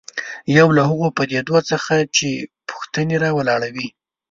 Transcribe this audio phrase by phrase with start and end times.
[0.57, 2.29] یو له هغو پدیدو څخه چې
[2.69, 3.87] پوښتنې راولاړوي.